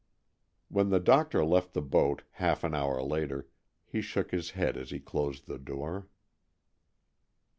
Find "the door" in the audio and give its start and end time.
5.45-6.07